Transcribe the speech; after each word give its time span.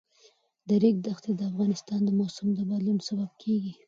د 0.67 0.69
ریګ 0.81 0.95
دښتې 1.05 1.31
د 1.35 1.41
افغانستان 1.51 1.99
د 2.03 2.09
موسم 2.19 2.47
د 2.55 2.59
بدلون 2.69 2.97
سبب 3.07 3.29
کېږي. 3.41 3.71